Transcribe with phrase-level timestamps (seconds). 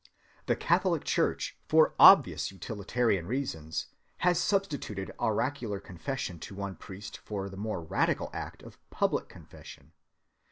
[0.47, 3.85] The Catholic church, for obvious utilitarian reasons,
[4.25, 9.91] has substituted auricular confession to one priest for the more radical act of public confession.